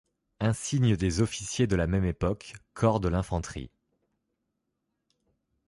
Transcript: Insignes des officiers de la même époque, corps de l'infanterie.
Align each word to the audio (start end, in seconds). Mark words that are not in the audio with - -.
Insignes 0.39 0.95
des 0.95 1.21
officiers 1.21 1.67
de 1.67 1.75
la 1.75 1.85
même 1.85 2.05
époque, 2.05 2.53
corps 2.73 3.01
de 3.01 3.07
l'infanterie. 3.07 3.69